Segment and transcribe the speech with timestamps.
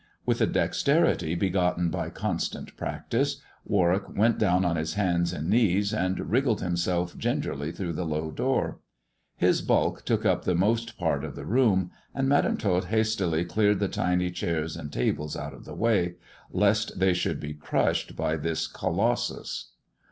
[0.25, 5.93] With a dexterity begotten by constant practice, Warwick went down on his hands and knees,
[5.93, 8.79] and wriggled liimself gingerly through the low door.
[9.35, 13.77] His bulk took up the most part of the room, and Madam Tot hastily cleared
[13.77, 16.15] THE dwarf's chamber 127 the tiny chairs and tables out of the way,
[16.51, 19.73] lest they should be crushed by this colossus.